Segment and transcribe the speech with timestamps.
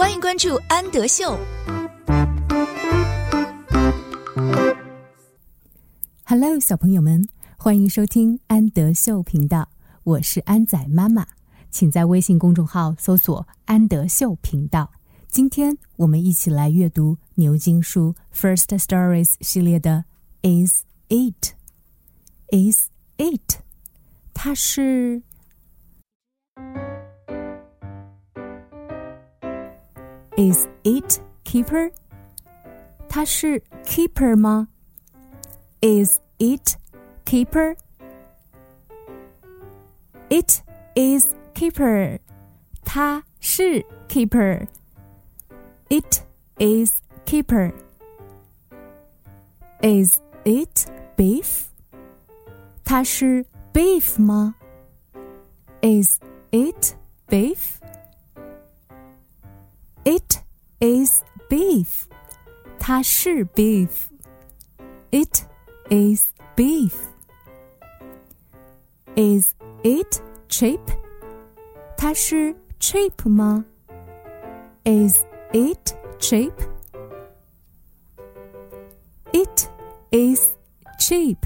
[0.00, 1.38] 欢迎关注安德秀。
[6.24, 7.28] Hello，小朋友们，
[7.58, 9.68] 欢迎收听安德秀频道，
[10.04, 11.26] 我是安仔妈妈，
[11.70, 14.90] 请在微信公众号搜索“安德秀频道”。
[15.28, 20.06] 今天我们一起来阅读牛津书 First Stories 系列的
[20.40, 21.52] Is It
[22.48, 22.88] Is
[23.18, 23.58] It？
[24.32, 25.20] 它是
[30.40, 31.92] Is it Kipper？
[33.10, 34.68] 它是 Kipper 吗
[35.82, 36.78] ？Is it
[37.26, 37.76] Kipper?
[40.30, 40.62] It
[40.94, 42.20] is Kipper.
[42.86, 44.66] 它是 Kipper.
[45.90, 46.22] It
[46.58, 47.74] is Kipper.
[49.82, 50.86] Is it
[51.18, 51.66] Biff?
[52.82, 54.54] 它是 Biff 吗
[55.82, 56.18] ？Is
[56.50, 56.94] it
[57.28, 57.79] Biff?
[60.04, 60.40] It
[60.80, 62.06] is Biff.
[62.78, 64.08] 它是 Biff.
[65.10, 65.44] It
[65.90, 66.94] is Biff.
[69.14, 70.80] Is it Chip?
[71.96, 73.64] 它是 Chip 吗
[74.84, 75.20] ？Is
[75.52, 76.54] it Chip?
[79.32, 79.68] It
[80.10, 80.56] is
[80.98, 81.36] Chip.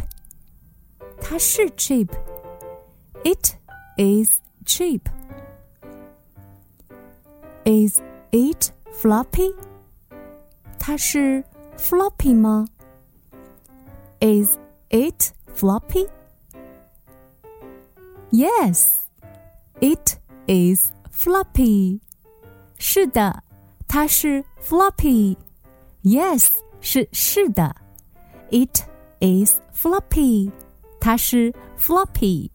[1.21, 2.11] 它是 Chip.
[3.25, 3.57] It
[3.97, 5.09] is Chip.
[7.65, 8.01] Is
[8.34, 9.54] it floppy?
[10.78, 11.44] 它是
[11.78, 12.68] floppy 吗？
[14.20, 14.58] Is
[14.90, 16.08] it floppy?
[18.32, 19.00] Yes,
[19.82, 22.00] it is floppy.
[22.78, 23.44] 是的，
[23.88, 25.38] 它是 floppy.
[26.04, 26.50] Yes
[26.82, 27.76] 是是的，
[28.52, 28.84] It
[29.20, 30.52] is floppy.
[31.00, 32.52] 它是 floppy.